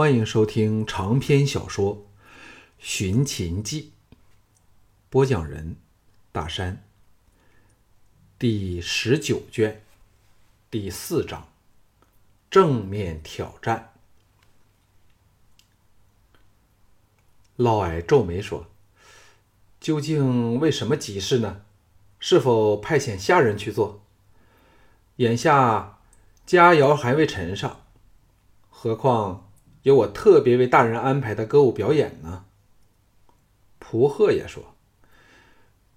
[0.00, 1.96] 欢迎收听长篇小说
[2.78, 3.92] 《寻秦记》，
[5.10, 5.76] 播讲人：
[6.32, 6.82] 大山。
[8.38, 9.82] 第十九卷，
[10.70, 11.46] 第四章：
[12.50, 13.92] 正面挑战。
[17.56, 18.68] 嫪毐皱眉说
[19.78, 21.60] ：“究竟为什么急事呢？
[22.18, 24.00] 是否派遣下人去做？
[25.16, 25.98] 眼下
[26.46, 27.82] 佳肴还未陈上，
[28.70, 29.46] 何况……”
[29.82, 32.44] 有我特别为大人安排的歌舞表演呢。
[33.78, 34.76] 蒲鹤也说：“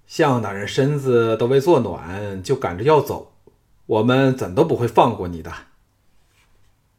[0.08, 3.34] 向大人身子都未坐暖，就赶着要走，
[3.86, 5.54] 我们怎都不会放过你的。”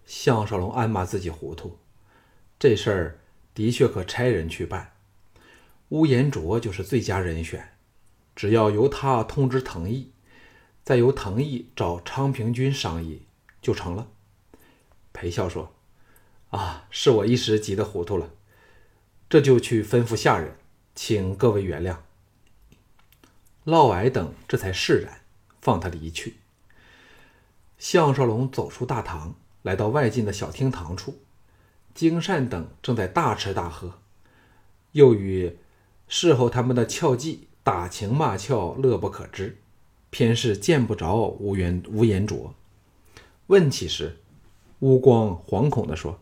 [0.04, 1.78] 项少龙暗骂自己糊涂，
[2.58, 3.20] 这事儿
[3.54, 4.92] 的确可差人去办。
[5.88, 7.72] 乌延灼就是最佳人选，
[8.36, 10.12] 只要由他通知藤毅，
[10.82, 13.22] 再由藤毅找昌平君商议，
[13.62, 14.08] 就成了。
[15.14, 15.72] 裴笑说。
[16.54, 18.30] 啊，是我一时急得糊涂了，
[19.28, 20.56] 这就去吩咐下人，
[20.94, 21.96] 请各位原谅。
[23.64, 25.22] 嫪毐等这才释然，
[25.60, 26.36] 放他离去。
[27.76, 31.18] 项少龙走出大堂，来到外进的小厅堂处，
[31.92, 33.98] 金善等正在大吃大喝，
[34.92, 35.58] 又与
[36.06, 39.58] 侍候他们的俏妓打情骂俏，乐不可支，
[40.10, 42.54] 偏是见不着吴元吴延灼。
[43.48, 44.20] 问起时，
[44.78, 46.20] 乌光惶恐地说。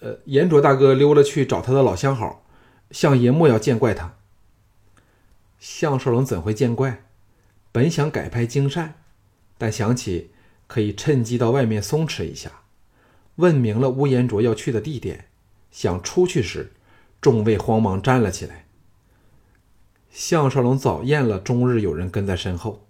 [0.00, 2.44] 呃，严卓大哥溜了去找他的老相好，
[2.90, 4.16] 向爷莫要见怪他。
[5.58, 7.04] 项少龙怎会见怪？
[7.72, 8.94] 本想改派精善，
[9.58, 10.30] 但想起
[10.66, 12.60] 可以趁机到外面松弛一下，
[13.36, 15.26] 问明了乌延卓要去的地点，
[15.70, 16.72] 想出去时，
[17.20, 18.66] 众位慌忙站了起来。
[20.10, 22.86] 项少龙早厌了终日有人跟在身后，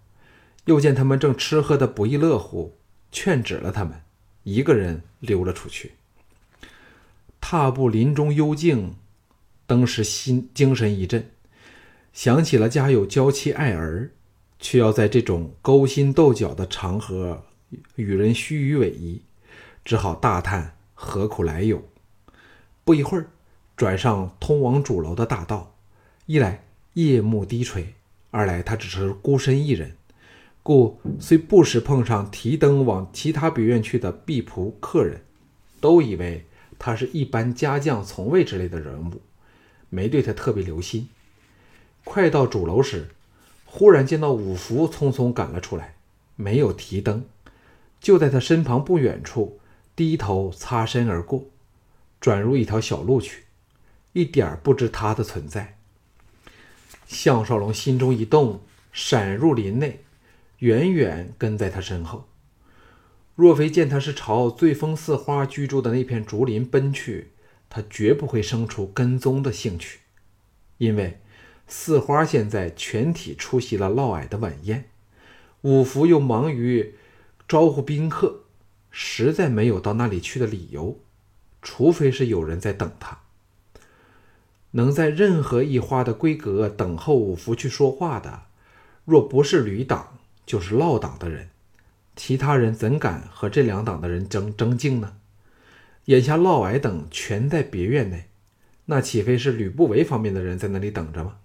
[0.67, 2.77] 又见他们正吃喝的不亦乐乎，
[3.11, 4.03] 劝止了他们，
[4.43, 5.95] 一个人溜了出去。
[7.49, 8.97] 踏步林中幽静，
[9.69, 11.31] 当时心精神一振，
[12.13, 14.11] 想起了家有娇妻爱儿，
[14.59, 17.45] 却要在这种勾心斗角的场合
[17.95, 19.21] 与人虚与委蛇，
[19.85, 21.81] 只好大叹何苦来有。
[22.83, 23.29] 不一会儿，
[23.77, 25.77] 转上通往主楼的大道，
[26.27, 26.65] 一来
[26.95, 27.95] 夜幕低垂，
[28.33, 29.95] 二来他只是孤身一人，
[30.65, 35.21] 故虽不时碰上提灯往其他别院去的婢仆客人，
[35.81, 36.45] 都以为。
[36.79, 39.23] 他是一般家将、从卫之类的人物，
[39.89, 41.09] 没对他特别留心。
[42.05, 43.09] 快到主楼时，
[43.65, 45.97] 忽然见到五福匆匆赶了出来，
[46.37, 47.25] 没有提灯，
[48.01, 49.59] 就在他身旁不远处
[49.95, 51.45] 低头擦身而过，
[52.21, 53.45] 转入一条小路去，
[54.13, 55.79] 一点不知他的存在。
[57.07, 58.61] 项少龙心中一动，
[58.93, 60.01] 闪入林内，
[60.59, 62.27] 远远跟在他身后。
[63.37, 67.33] 若非见他是朝醉风寺花居住的那片竹林奔去，
[67.69, 70.01] 他绝不会生出跟踪的兴趣。
[70.79, 71.21] 因为
[71.69, 74.89] 四花现在全体出席了嫪毐的晚宴，
[75.61, 76.95] 五福又忙于
[77.47, 78.45] 招呼宾客，
[78.91, 80.99] 实在没有到那里去的理由。
[81.61, 83.19] 除非是有人在等他，
[84.71, 88.45] 能在任何一花的闺阁等候五福去说话的，
[89.05, 90.17] 若不是吕党，
[90.47, 91.51] 就是嫪党的人。
[92.17, 95.19] 其他人怎敢和这两党的人争争竞呢？
[96.07, 98.31] 眼下嫪毐等全在别院内，
[98.87, 101.37] 那岂非是吕不韦方面的人在那里等着吗？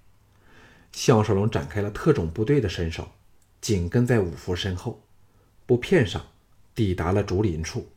[0.92, 3.12] 项少龙展开了特种部队的身手，
[3.60, 5.04] 紧跟在五福身后，
[5.66, 6.28] 不片上
[6.74, 7.90] 抵达了竹林处。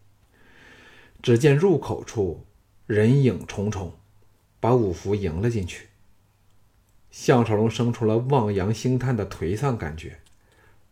[1.23, 2.45] 只见入口处
[2.87, 3.95] 人影重重，
[4.59, 5.89] 把五福迎了进去。
[7.11, 10.19] 项少龙生出了望洋兴叹的颓丧感觉。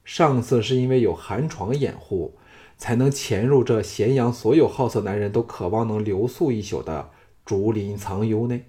[0.05, 2.37] 上次是因为有寒床掩护，
[2.77, 7.11] 才能潜入这咸阳所有好色男人都渴望能留宿一宿的
[7.45, 8.67] 竹林藏幽内。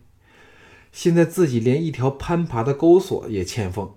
[0.91, 3.95] 现在自己连一条攀爬的钩索也欠奉，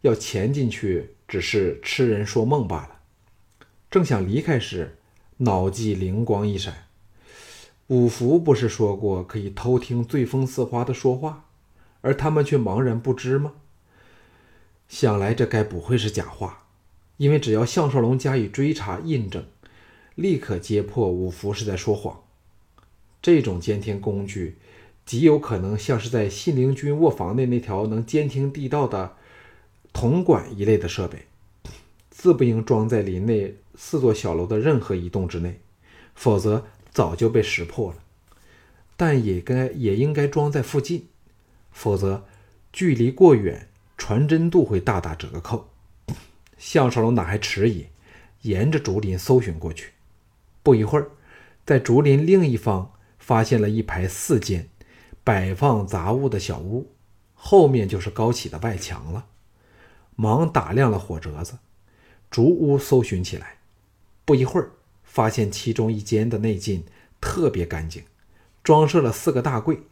[0.00, 3.00] 要潜进去只是痴人说梦罢了。
[3.88, 4.98] 正想离开时，
[5.36, 6.88] 脑际灵光一闪：
[7.86, 11.44] 五福不是说过可以偷听醉风似花的说话，
[12.00, 13.52] 而他们却茫然不知吗？
[14.88, 16.63] 想来这该不会是假话。
[17.16, 19.44] 因为只要项少龙加以追查印证，
[20.14, 22.22] 立刻揭破五福是在说谎。
[23.22, 24.56] 这种监听工具
[25.06, 29.16] 极有可能像是在信陵君卧房内那条能监听地道的
[29.92, 31.26] 铜管一类的设备，
[32.10, 35.60] 自不应装在林内四座小楼的任何一栋之内，
[36.14, 37.98] 否则早就被识破了。
[38.96, 41.06] 但也该也应该装在附近，
[41.72, 42.24] 否则
[42.72, 45.68] 距离过远，传真度会大打折扣。
[46.56, 47.86] 项少龙哪还迟疑，
[48.42, 49.92] 沿着竹林搜寻过去。
[50.62, 51.10] 不一会儿，
[51.66, 54.68] 在竹林另一方发现了一排四间
[55.22, 56.90] 摆放杂物的小屋，
[57.34, 59.26] 后面就是高起的外墙了。
[60.16, 61.58] 忙打亮了火折子，
[62.30, 63.58] 逐屋搜寻起来。
[64.24, 64.70] 不一会儿，
[65.02, 66.84] 发现其中一间的内径
[67.20, 68.04] 特别干净，
[68.62, 69.82] 装设了四个大柜，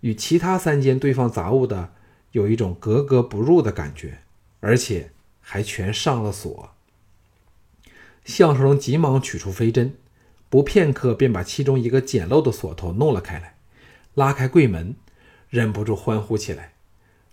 [0.00, 1.92] 与其他三间堆放杂物的
[2.32, 4.20] 有一种格格不入的感觉，
[4.60, 5.12] 而且
[5.50, 6.70] 还全上了锁。
[8.24, 9.96] 项少龙急忙取出飞针，
[10.48, 13.56] 不片刻便把其中一个简陋的锁头弄了开来，
[14.14, 14.94] 拉开柜门，
[15.48, 16.74] 忍不住欢呼起来。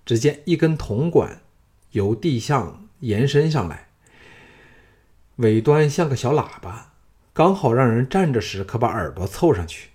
[0.04, 1.42] 只见一根铜管
[1.92, 3.90] 由地上延伸上来。
[5.36, 6.94] 尾端像个小喇叭，
[7.34, 9.90] 刚好让人站着时可把耳朵凑上去。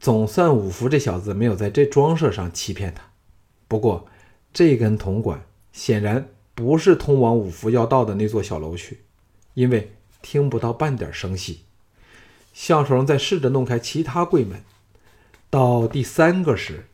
[0.00, 3.04] 总算五福这小子没有在这装饰上欺骗他。
[3.68, 4.08] 不过，
[4.52, 9.02] 这根铜管显然不是通往五福要到的那座小楼去，
[9.52, 9.92] 因为
[10.22, 11.60] 听不到半点声息。
[12.54, 14.64] 项少龙在试着弄开其他柜门，
[15.50, 16.86] 到第三个时，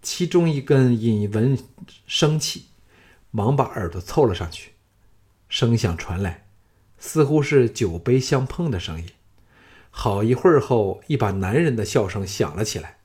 [0.00, 1.58] 其中一根引闻
[2.06, 2.66] 生气，
[3.32, 4.74] 忙把耳朵凑了上去，
[5.48, 6.46] 声响传来。
[7.00, 9.06] 似乎是酒杯相碰的声音。
[9.90, 12.98] 好一会儿后，一把男人的笑声响了起来。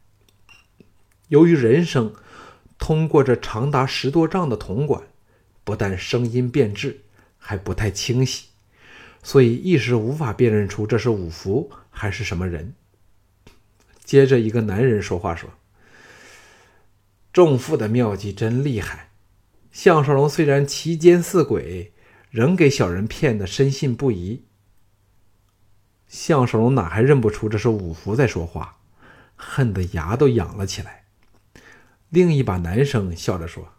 [1.30, 2.14] 由于人声
[2.78, 5.02] 通过这长达十多丈的铜管，
[5.64, 7.02] 不但声音变质，
[7.38, 8.48] 还不太清晰，
[9.22, 12.74] 所以一时无法辨认出这是五福还是什么人。
[14.04, 15.50] 接着，一个男人说话说
[17.34, 19.10] ：“仲父的妙计真厉害。
[19.72, 21.90] 项少龙虽然奇奸似鬼。”
[22.34, 24.46] 仍给小人骗得深信不疑。
[26.08, 28.80] 项少龙哪还认不出这是五福在说话，
[29.36, 31.04] 恨得牙都痒了起来。
[32.10, 33.74] 另一把男生笑着说：“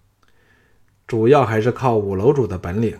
[1.06, 2.98] 主要还是靠五楼主的本领，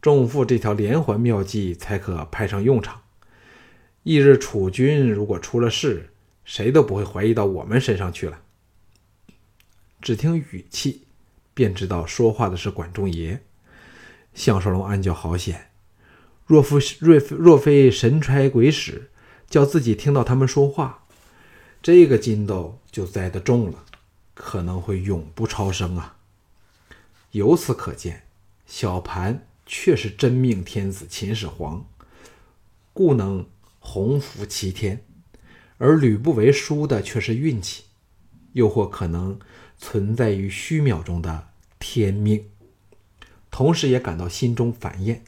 [0.00, 3.02] 重负这条连环妙计才可派上用场。
[4.04, 6.10] 翌日楚军如果出了事，
[6.44, 8.40] 谁都不会怀疑到我们身上去了。”
[10.02, 11.02] 只听语气，
[11.54, 13.40] 便知道说话的是管仲爷。
[14.34, 15.70] 项少龙暗叫好险，
[16.46, 19.10] 若非若若非神差鬼使，
[19.48, 21.04] 叫自己听到他们说话，
[21.82, 23.84] 这个筋斗就栽得重了，
[24.34, 26.16] 可能会永不超生啊！
[27.32, 28.24] 由此可见，
[28.66, 31.86] 小盘确是真命天子秦始皇，
[32.92, 33.46] 故能
[33.80, 35.02] 鸿福齐天，
[35.78, 37.84] 而吕不韦输的却是运气，
[38.52, 39.40] 又或可能
[39.78, 41.48] 存在于虚渺中的
[41.78, 42.44] 天命。
[43.50, 45.24] 同时也感到心中烦厌。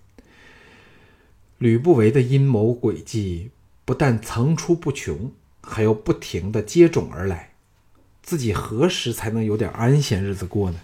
[1.56, 3.50] 吕不韦的阴谋诡计
[3.86, 7.54] 不但层出不穷，还要不停的接踵而来，
[8.22, 10.80] 自己何时才能有点安闲日子过呢？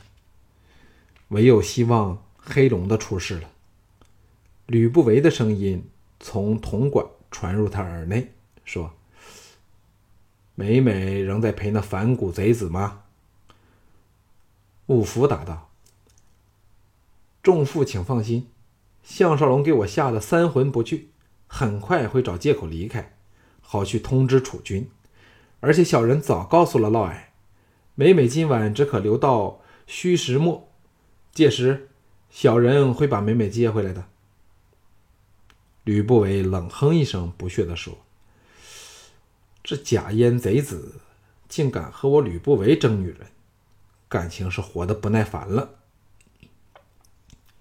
[1.31, 3.51] 唯有希望黑龙的出世了。
[4.67, 5.85] 吕不韦的声音
[6.21, 8.33] 从铜管传入他耳内，
[8.65, 8.93] 说
[10.55, 13.03] ：“美美仍在陪那反骨贼子吗？”
[14.87, 15.71] 五福答道。
[17.43, 18.49] 众父，请放心，
[19.03, 21.11] 项少龙给我吓得三魂不去，
[21.47, 23.17] 很快会找借口离开，
[23.61, 24.91] 好去通知楚军。
[25.61, 27.17] 而且小人早告诉了嫪毐，
[27.95, 30.70] 每每今晚只可留到戌时末，
[31.33, 31.89] 届时
[32.29, 34.05] 小人会把美美接回来的。
[35.85, 37.99] 吕不韦冷哼一声，不屑地说
[39.65, 41.01] ：“这假烟贼子
[41.49, 43.29] 竟敢和我吕不韦争女人，
[44.09, 45.77] 感情是活得不耐烦了。”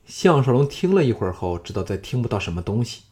[0.06, 3.04] 项少龙听了一会儿后，知道再听不到什么东西，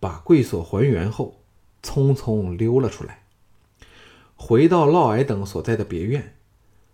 [0.00, 1.40] 把柜锁还原后，
[1.82, 3.22] 匆匆溜了出来。
[4.36, 6.36] 回到嫪毐等所在的别院，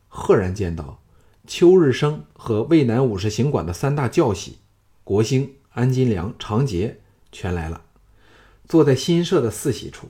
[0.08, 1.02] 赫然见到
[1.46, 4.58] 秋日升和渭南五十行馆的三大教习
[5.02, 7.82] 国兴、安金良、长杰全来了，
[8.66, 10.08] 坐在新设的四喜处，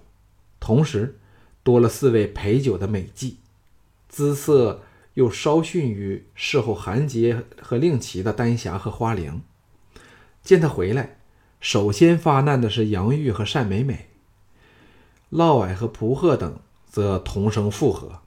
[0.61, 1.19] 同时
[1.63, 3.35] 多了四位陪酒的美妓，
[4.09, 4.83] 姿色。
[5.15, 9.43] 又稍逊于侍候韩杰和令旗的丹霞和花灵。
[10.43, 11.19] 见他回来，
[11.61, 14.09] 首先发难的是杨玉和单美美。
[15.31, 16.59] 嫪毐和蒲鹤等
[16.91, 18.23] 则同声附和，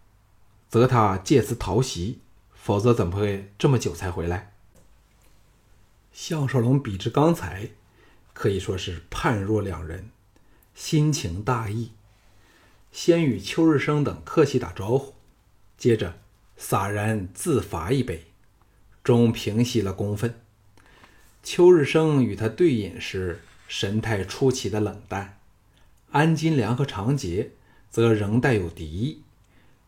[0.70, 2.20] 责他借此讨喜，
[2.67, 4.51] 否则怎么会这么久才回来？
[6.12, 7.69] 项少龙比之刚才，
[8.33, 10.09] 可以说是判若两人，
[10.75, 11.91] 心情大异。
[12.91, 15.13] 先与邱日升等客气打招呼，
[15.77, 16.19] 接着。
[16.57, 18.25] 洒然自罚一杯，
[19.01, 20.38] 终平息了公愤。
[21.41, 25.38] 邱日升与他对饮时，神态出奇的冷淡；
[26.12, 27.51] 安金良和长杰
[27.89, 29.21] 则仍带有敌意。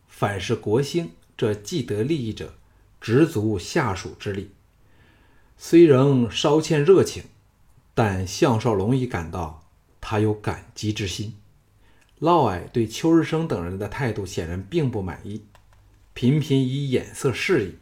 [0.07, 2.53] 反是国兴这既得利益者，
[3.01, 4.51] 直足下属之力，
[5.57, 7.23] 虽仍稍欠热情，
[7.93, 9.67] 但项少龙已感到
[10.01, 11.35] 他有感激之心。
[12.19, 15.43] 嫪毐对邱日升等人的态度显然并不满意，
[16.13, 17.75] 频频以眼色示意。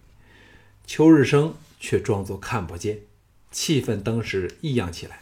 [0.86, 3.00] 邱日升却装作看不见，
[3.52, 5.22] 气氛登时异样起来。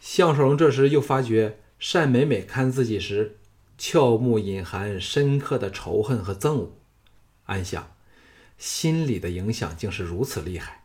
[0.00, 1.58] 项少龙这时又发觉
[1.92, 3.38] 单美美看自己时，
[3.78, 6.72] 俏目隐含深刻的仇恨和憎恶，
[7.44, 7.90] 暗想，
[8.60, 10.84] 心理的影响竟是如此厉害。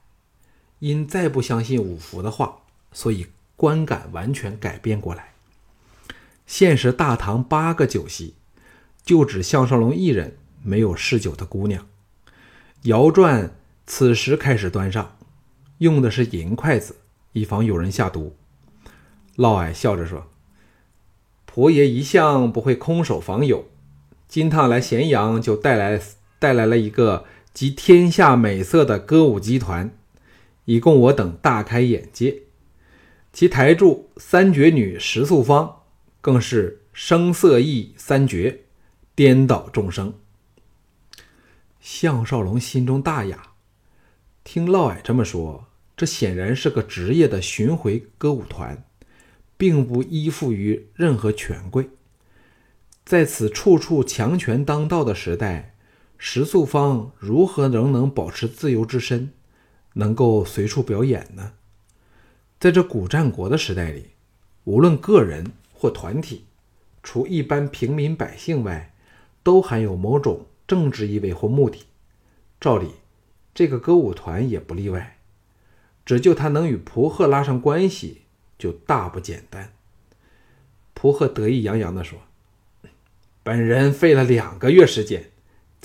[0.80, 5.34] 因再不相信五福的话，所以观感完全改变过来。
[6.48, 8.34] 现时大堂八个酒席，
[9.04, 11.88] 就只项少龙一人没有嗜酒的姑娘。
[12.84, 13.50] 窑馔
[13.86, 15.18] 此时开始端上，
[15.80, 16.98] 用的是银筷子，
[17.34, 18.36] 以防有人下毒。
[19.38, 20.30] 嫪毐笑着说
[21.46, 23.68] ：“婆爷一向不会空手访友，
[24.28, 26.00] 金趟来咸阳就带来
[26.38, 29.98] 带来了一个集天下美色的歌舞集团，
[30.66, 32.42] 以供我等大开眼界。
[33.32, 35.84] 其台柱三绝女石素芳。”
[36.20, 38.64] 更是声色艺三绝，
[39.14, 40.16] 颠倒众生。
[41.80, 43.52] 项少龙心中大雅，
[44.44, 48.84] 听嫪毐这么说，这显然是个职业的巡回歌舞团，
[49.56, 51.90] 并不依附于任何权贵。
[53.06, 55.75] 在此处处强权当道的时代，
[56.18, 59.32] 石素芳如何仍能保持自由之身，
[59.94, 61.54] 能够随处表演呢？
[62.60, 64.12] 在这古战国的时代里，
[64.64, 65.52] 无论个人。
[65.78, 66.46] 或团体，
[67.04, 68.94] 除一般平民百姓外，
[69.44, 71.84] 都含有某种政治意味或目的。
[72.62, 72.92] 照理，
[73.54, 75.18] 这个歌舞团也不例外。
[76.06, 78.22] 只就他能与蒲贺拉上关系，
[78.58, 79.74] 就大不简单。
[80.94, 82.20] 蒲贺得意洋洋地说
[83.44, 85.30] ：“本人费了两个月时间，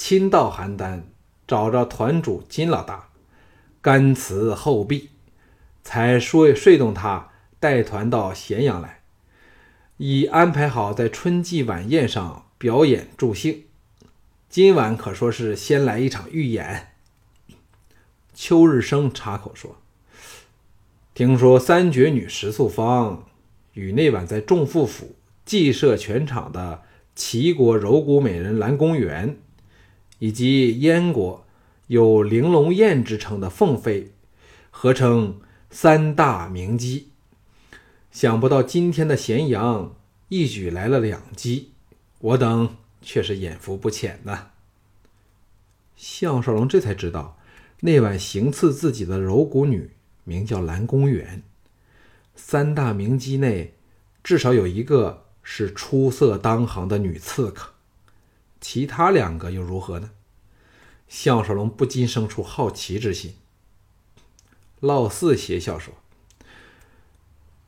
[0.03, 1.03] 亲到邯郸，
[1.47, 3.11] 找着团主金老大，
[3.83, 5.11] 甘辞厚币，
[5.85, 7.29] 才说说动他
[7.61, 9.03] 带团到咸阳来。”
[9.99, 13.65] 已安排好在春季晚宴上表演助兴，
[14.49, 16.95] 今晚可说是先来一场预演。
[18.33, 19.77] 邱日升插口说
[21.13, 23.27] ：“听说三绝女石素芳
[23.75, 29.37] 与那晚在仲父府祭设全场的齐国柔骨美人蓝公园，
[30.21, 31.45] 以及燕国
[31.89, 34.13] 有玲珑燕之称的凤飞，
[34.71, 37.09] 合称三大名姬。”
[38.13, 39.95] 想不到今天的咸阳
[40.29, 41.73] 一举来了两击，
[42.19, 44.49] 我等却是眼福不浅呐。
[45.97, 47.39] 项少龙这才知道，
[47.81, 49.91] 那晚行刺自己的柔骨女
[50.25, 51.43] 名叫蓝公园。
[52.35, 53.75] 三大名姬内，
[54.25, 57.75] 至少有一个是出色当行的女刺客，
[58.61, 60.11] 其他两个又如何呢？
[61.09, 63.35] 项少龙不禁生出好奇之心。
[64.79, 65.95] 老四邪笑说。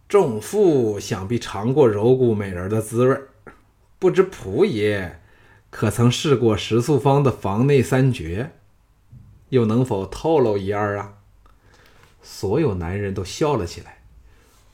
[0.09, 3.19] 众父想必尝过柔骨美人的滋味
[3.99, 5.23] 不知仆爷
[5.71, 8.53] 可曾试过石素芳的房内三绝？
[9.49, 11.15] 又能否透露一二啊？
[12.23, 14.05] 所有男人都笑了起来，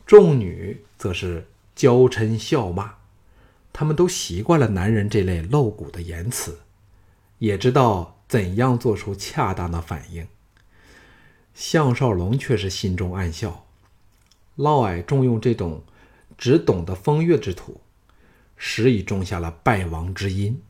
[0.04, 2.97] 众女则是娇嗔笑骂。
[3.78, 6.58] 他们都习惯了男人这类露骨的言辞，
[7.38, 10.26] 也知道怎样做出恰当的反应。
[11.54, 13.66] 项少龙却是心中暗笑。
[14.56, 15.84] 嫪毐重用这种
[16.36, 17.80] 只懂得风月之徒，
[18.56, 20.60] 实已种下了败亡之因。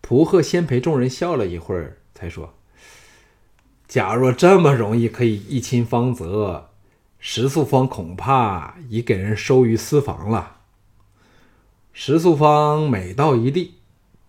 [0.00, 2.54] 蒲贺先陪众人笑了一会儿，才说
[3.86, 6.70] ：“假若这么容易可以一亲芳泽，
[7.20, 10.51] 石素芳恐怕已给人收于私房了。
[11.92, 13.74] 石素芳每到一地，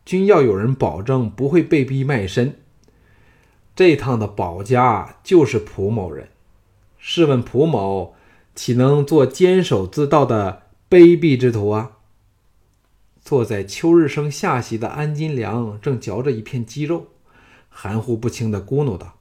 [0.06, 2.60] 均要有人保证不会被逼卖身。
[3.76, 6.30] 这趟的保家就是蒲某人。
[6.98, 8.16] 试问蒲某？”
[8.56, 11.98] 岂能做坚守自盗的卑鄙之徒啊！
[13.20, 17.08] 坐在秋日升下席的安金良正嚼着一片鸡肉，
[17.68, 19.18] 含糊不清的咕哝道：“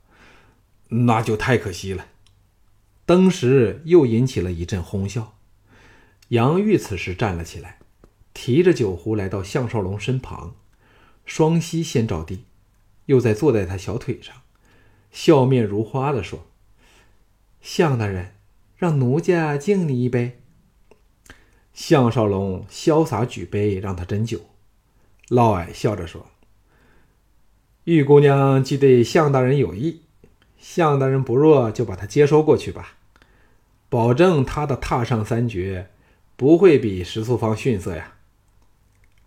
[1.07, 2.09] 那就太可惜了。”
[3.07, 5.33] 当时又引起了一阵哄笑。
[6.29, 7.79] 杨玉此时站了起来，
[8.35, 10.55] 提着酒壶来到项少龙身旁，
[11.25, 12.45] 双膝先着地，
[13.07, 14.35] 又再坐在他小腿上，
[15.11, 16.47] 笑面如花的说
[17.61, 18.35] ：“项大人。”
[18.83, 20.41] 让奴家敬你一杯。
[21.73, 24.41] 项少龙潇洒举杯，让他斟酒。
[25.29, 26.27] 嫪毐笑着说
[27.85, 30.01] ：“玉姑娘既对项大人有意，
[30.59, 32.97] 项大人不弱，就把她接收过去吧。
[33.89, 35.89] 保证她的踏上三绝，
[36.35, 38.15] 不会比石素芳逊色呀。”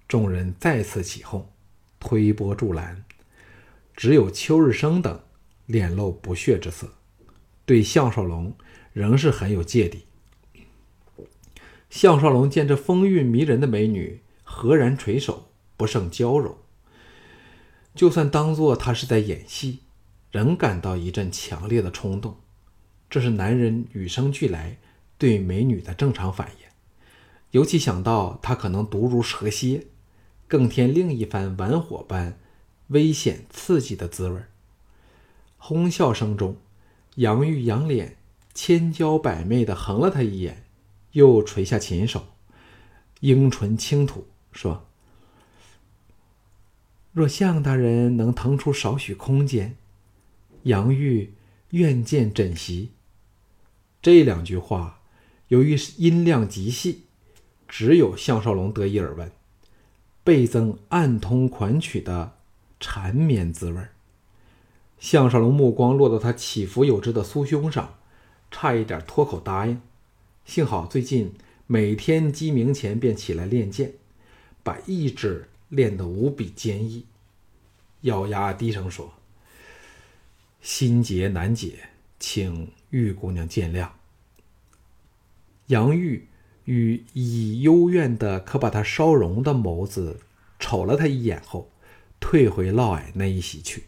[0.08, 1.50] 众人再次起哄，
[2.00, 3.04] 推波助澜，
[3.96, 5.20] 只有邱日升等
[5.66, 6.94] 脸露不屑之色，
[7.66, 8.56] 对项少龙。
[8.94, 10.06] 仍是很有芥蒂。
[11.90, 16.58] 项少龙见这风韵迷人的美女，何然垂首，不胜娇柔。
[17.94, 19.82] 就算当作他是在演戏，
[20.32, 22.40] 仍感到一阵强烈的冲动。
[23.10, 24.78] 这是男人与生俱来
[25.18, 26.68] 对美女的正常反应。
[27.52, 29.88] 尤其想到她可能毒如蛇蝎，
[30.48, 32.40] 更添另一番玩火般
[32.88, 34.42] 危险刺激的滋味。
[35.58, 36.58] 哄笑声中，
[37.16, 38.18] 杨玉仰脸，
[38.54, 40.64] 千娇百媚的横了他一眼。
[41.14, 42.28] 又垂下琴手，
[43.22, 44.86] 樱唇轻吐，说
[47.14, 49.78] ：“若向大人能腾出少许空间，
[50.64, 51.34] 杨玉
[51.70, 52.92] 愿见枕席。”
[54.04, 55.00] 这两句话，
[55.48, 57.04] 由于音量极细，
[57.66, 59.32] 只有项少龙得以耳闻，
[60.26, 62.36] 倍增暗通款曲的
[62.80, 63.82] 缠绵滋味。
[64.98, 68.00] 项少龙目光落到他起伏有致的酥胸上，
[68.50, 69.80] 差一点脱口答应。
[70.44, 71.36] 幸好最近
[71.68, 73.94] 每天鸡鸣前便起来练剑，
[74.64, 77.06] 把意志练得无比坚毅。
[78.02, 79.14] 咬牙低声说
[80.60, 81.90] ：“心结难解，
[82.20, 83.90] 请玉姑娘见谅。”
[85.68, 86.28] 杨玉
[86.66, 90.20] 与以幽怨的可把他烧融的眸子
[90.60, 91.72] 瞅了他一眼后，
[92.20, 93.86] 退回嫪毐那一席去。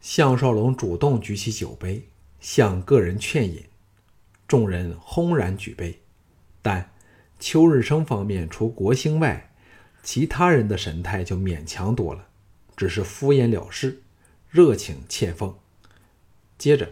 [0.00, 2.04] 项少龙主动举起酒杯，
[2.40, 3.64] 向个人劝饮。
[4.48, 6.00] 众人轰然举杯，
[6.60, 6.90] 但
[7.40, 9.50] 邱日升方面除国兴外，
[10.02, 12.26] 其他人的神态就勉强多了，
[12.76, 14.02] 只是敷衍了事，
[14.50, 15.54] 热情欠奉。
[16.58, 16.90] 接着，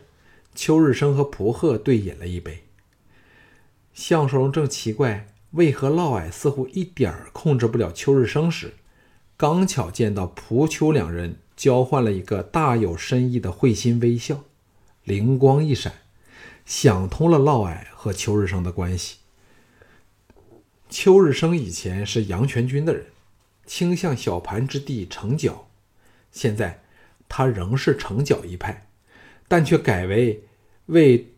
[0.54, 2.64] 邱日升和蒲鹤对饮了一杯。
[4.00, 8.73] 项少龙正奇怪为何嫪毐似乎一点儿控制不了邱日升时，
[9.37, 14.45] 刚巧见到蒲秋两人交换了一个大有深意的会心微笑，
[15.04, 15.92] 灵光一闪。
[16.64, 19.19] 想通了嫪毐和邱日升的关系。
[20.88, 23.04] 邱日升以前是杨全军的人，
[23.66, 25.69] 倾向小盘之地成角，
[26.33, 26.82] 现在
[27.28, 28.86] 他仍是成角一派，
[29.47, 30.45] 但却改为
[30.86, 31.29] 为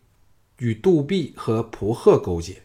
[0.63, 2.63] 与杜弼和蒲贺勾结。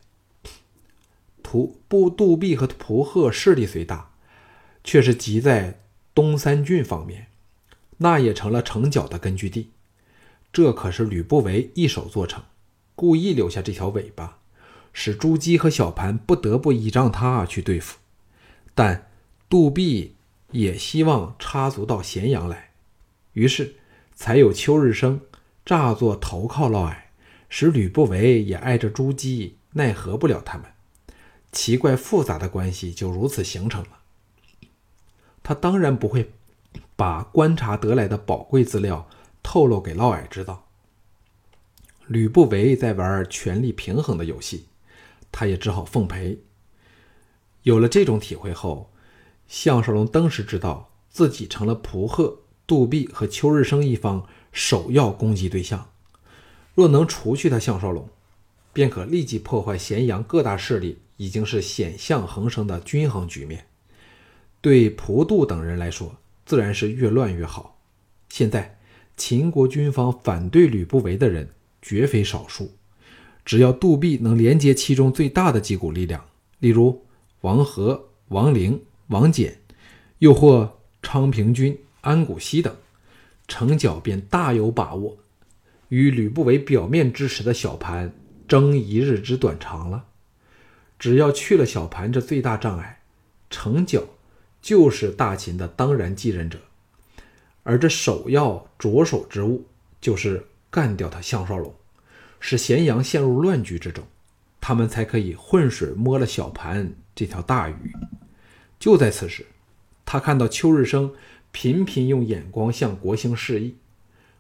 [1.42, 4.12] 蒲不杜弼和蒲贺势力虽大，
[4.84, 5.80] 却是集在
[6.14, 7.26] 东三郡方面，
[7.98, 9.72] 那也成了成角的根据地。
[10.54, 12.44] 这可是吕不韦一手做成。
[12.94, 14.38] 故意留下这条尾巴，
[14.94, 17.98] 使朱姬和小盘不得不依仗他去对付。
[18.76, 19.10] 但
[19.50, 20.16] 杜弼
[20.52, 22.74] 也希望插足到咸阳来，
[23.34, 23.76] 于是
[24.14, 25.22] 才有秋日升
[25.66, 27.07] 诈作投靠嫪毐，
[27.50, 30.66] 使吕不韦也碍着朱姬，奈何不了他们。
[31.52, 34.00] 奇怪复杂的关系就如此形成了。
[35.42, 36.34] 他当然不会
[36.96, 39.08] 把观察得来的宝贵资料
[39.42, 40.68] 透露给嫪毐知道。
[42.08, 44.68] 吕不韦在玩权力平衡的游戏，
[45.32, 46.40] 他也只好奉陪。
[47.64, 48.92] 有了这种体会后，
[49.48, 55.90] 项少龙登时知道自己成了蒲贺、杜弼和邱日升一方首要攻击对象。
[56.78, 58.08] 若能除去他项少龙，
[58.72, 63.66] 便可立即破坏咸阳各大势力已经是险象横生的均衡局面。
[64.62, 67.80] 对蒲杜等人来说，自然是越乱越好。
[68.30, 68.78] 现在
[69.16, 71.50] 秦国军方反对吕不韦的人。
[71.80, 72.72] 绝非少数，
[73.46, 76.26] 只要杜弼能连接其中最大的几股力量，
[76.60, 77.06] 例如
[77.42, 79.54] 王和、王陵、王翦，
[80.18, 82.76] 又或昌平君安谷西等，
[83.48, 85.18] 成角便大有把握
[85.90, 88.14] 与吕不韦表面支持的小盘
[88.48, 90.06] 争一日之短长了。
[91.00, 93.02] 只要去了小盘这最大障碍，
[93.50, 94.04] 成角
[94.62, 96.60] 就是大秦的当然继任者，
[97.64, 99.66] 而这首要着手之物
[100.02, 100.46] 就是。
[100.70, 101.74] 干掉他项少龙，
[102.42, 104.04] 使咸阳陷入乱局之中，
[104.60, 107.96] 他们才可以浑水摸了小盘这条大鱼。
[108.78, 109.46] 就在此时，
[110.06, 111.16] 他看到邱日升
[111.54, 113.78] 频频用眼光向国兴示意。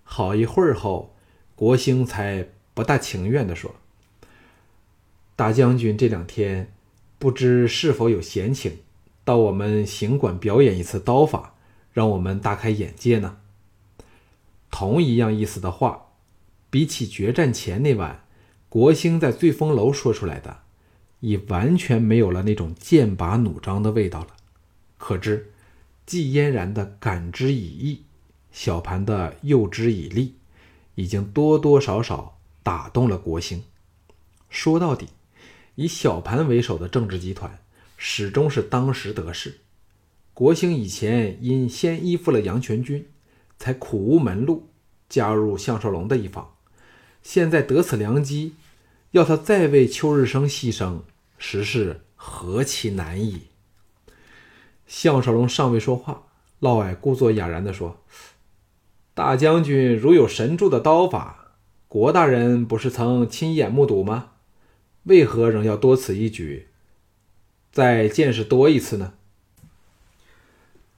[0.03, 1.15] 好一会儿后，
[1.57, 3.75] 国兴才不大情愿地说
[5.35, 6.71] ：“大将军这两天
[7.19, 8.77] 不知是否有闲情，
[9.25, 11.55] 到我们行馆表演一次刀法，
[11.91, 13.39] 让我们大开眼界呢？”
[14.71, 16.03] 同一样意思的话。
[16.69, 18.25] 比起决战前那晚，
[18.67, 20.59] 国兴在醉风楼说出来的，
[21.21, 24.27] 已完全没有了那种剑拔弩张的味道了。
[24.97, 25.53] 可知，
[26.05, 28.03] 季嫣然的感之以义，
[28.51, 30.35] 小盘的诱之以利，
[30.97, 33.63] 已经多多少少打动了国兴。
[34.49, 35.09] 说到底，
[35.75, 37.59] 以小盘为首的政治集团
[37.97, 39.59] 始终是当时得势。
[40.33, 43.07] 国兴以前因先依附了杨全军，
[43.59, 44.69] 才苦无门路，
[45.07, 46.55] 加入项少龙的一方。
[47.21, 48.55] 现在得此良机，
[49.11, 51.01] 要他再为邱日升牺牲，
[51.37, 53.43] 实是何其难矣！”
[54.87, 56.23] 项少龙尚未说话，
[56.59, 58.03] 嫪毐故作哑然地说
[59.17, 61.53] ：“大将军如有神助的刀法，
[61.87, 64.33] 国大人不是曾亲眼目睹吗？
[65.05, 66.67] 为何仍要多此一举，
[67.71, 69.15] 再见识多一次呢？”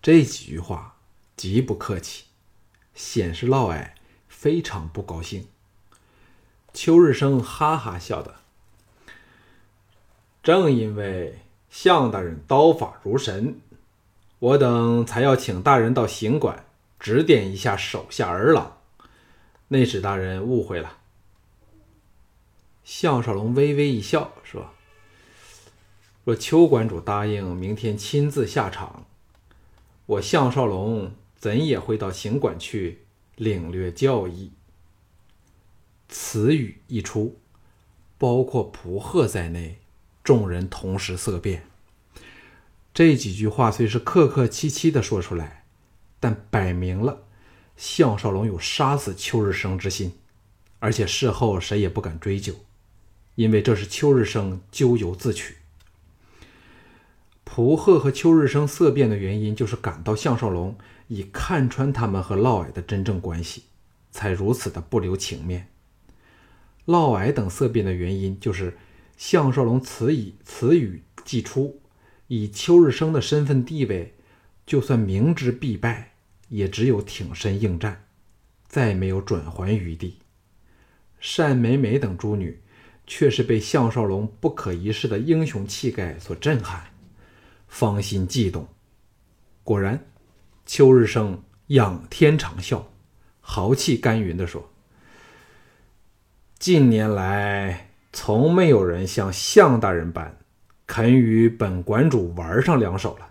[0.03, 0.97] 这几句话
[1.37, 2.25] 极不客气，
[2.93, 3.91] 显示嫪毐
[4.27, 5.47] 非常不高兴。
[6.73, 8.33] 邱日升哈哈笑道
[10.43, 13.61] ：“正因为项大人刀法如神，
[14.39, 16.65] 我等才要请大人到行馆
[16.99, 18.81] 指点一下手下儿郎。
[19.69, 20.97] 内史大人误会了。”
[22.83, 24.73] 项少龙微微一笑，说
[26.25, 29.05] ：“若邱馆主答应明天亲自下场。”
[30.07, 34.51] 我项少龙怎也会到行馆去领略教义。
[36.07, 37.39] 此语一出，
[38.17, 39.77] 包括蒲贺在内，
[40.23, 41.67] 众人同时色变。
[42.91, 45.58] 这几句话虽是客客气气的说出来，
[46.19, 47.27] 但摆明了
[47.77, 50.13] 项少龙有杀死邱日升之心，
[50.79, 52.53] 而且事后谁也不敢追究，
[53.35, 55.55] 因为这是邱日升咎由自取。
[57.43, 60.77] 蒲贺和邱日升色变的原因，就是感到项少龙
[61.07, 63.63] 已看穿他们和嫪毐的真正关系，
[64.11, 65.67] 才如此的不留情面。
[66.85, 68.77] 嫪毐等色变的原因，就是
[69.17, 71.81] 项少龙此以此语既出，
[72.27, 74.13] 以邱日升的身份地位，
[74.69, 76.11] 就算明知必败，
[76.49, 78.05] 也只有挺身应战，
[78.67, 80.19] 再没有转圜余地。
[81.35, 82.61] 单美美等诸女，
[83.07, 86.85] 却是被项少龙不可一世的英雄气概所震撼。
[87.67, 88.67] 芳心悸动，
[89.63, 90.05] 果然，
[90.67, 92.83] 邱日升仰天长啸，
[93.41, 94.69] 豪气干云地说
[96.59, 100.37] ：“近年来，从没有人像项大人般
[100.85, 103.28] 肯与本馆主玩上两手了。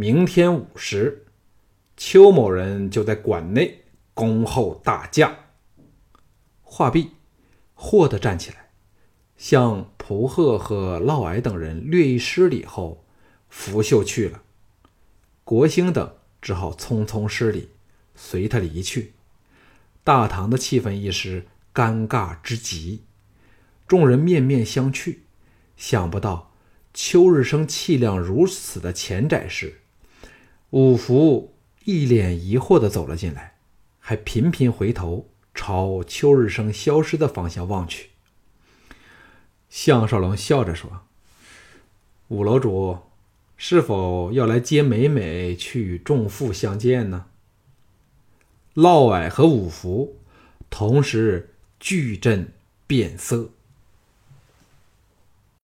[0.00, 1.26] 明天午时，
[1.96, 3.82] 邱某人就在馆内
[4.14, 5.36] 恭候大驾。”
[6.62, 7.14] 话毕，
[7.74, 8.70] 霍的站起来，
[9.36, 13.04] 向蒲贺和嫪毐等人略一施礼后。
[13.48, 14.42] 拂袖去了，
[15.42, 17.70] 国兴等只好匆匆施礼，
[18.14, 19.14] 随他离去。
[20.04, 23.02] 大堂的气氛一时尴尬之极，
[23.88, 25.16] 众人面面相觑。
[25.76, 26.52] 想不到
[26.94, 29.80] 邱日升气量如此的浅窄时，
[30.70, 31.54] 五福
[31.84, 33.56] 一脸疑惑地走了进来，
[33.98, 38.10] 还频频回头朝邱日升消失的方向望去。
[39.68, 41.02] 项少龙笑着说
[42.28, 42.98] ：“五楼主。”
[43.60, 47.26] 是否要来接美美去与众妇相见呢？
[48.74, 50.16] 嫪毐和五福
[50.70, 52.52] 同时巨震
[52.86, 53.50] 变色。